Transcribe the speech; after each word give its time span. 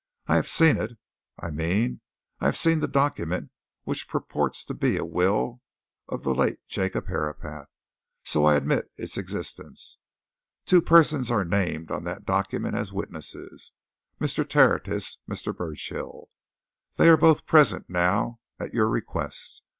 I 0.25 0.35
have 0.35 0.47
seen 0.47 0.77
it 0.77 0.97
I 1.39 1.51
mean, 1.51 2.01
I 2.39 2.45
have 2.47 2.57
seen 2.57 2.79
the 2.79 2.87
document 2.87 3.51
which 3.83 4.09
purports 4.09 4.65
to 4.65 4.73
be 4.73 4.97
a 4.97 5.05
will 5.05 5.61
of 6.09 6.23
the 6.23 6.33
late 6.33 6.57
Jacob 6.67 7.05
Herapath 7.05 7.67
so 8.25 8.45
I 8.45 8.55
admit 8.55 8.91
its 8.97 9.15
existence. 9.15 9.99
Two 10.65 10.81
persons 10.81 11.29
are 11.29 11.45
named 11.45 11.91
on 11.91 12.03
that 12.05 12.25
document 12.25 12.73
as 12.73 12.91
witnesses: 12.91 13.73
Mr. 14.19 14.43
Tertius, 14.49 15.19
Mr. 15.29 15.55
Burchill. 15.55 16.29
They 16.97 17.07
are 17.07 17.15
both 17.15 17.45
present 17.45 17.87
now; 17.87 18.39
at 18.59 18.73
your 18.73 18.89
request. 18.89 19.61